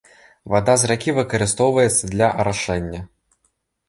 [0.51, 3.01] Вада з ракі выкарыстоўваецца для арашэння.